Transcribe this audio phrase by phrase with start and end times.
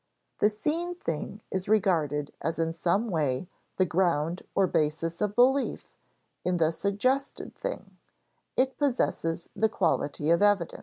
[0.39, 5.83] The seen thing is regarded as in some way the ground or basis of belief
[6.43, 7.99] in the suggested thing;
[8.57, 10.79] it possesses the quality of evidence.